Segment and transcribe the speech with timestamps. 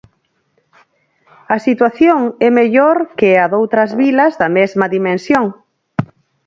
[1.55, 5.45] A situación é mellor que a doutras vilas da mesma dimensión.